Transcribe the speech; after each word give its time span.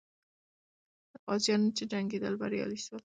غازیان 1.27 1.61
چې 1.77 1.83
جنګېدل، 1.91 2.33
بریالي 2.41 2.79
سول. 2.85 2.99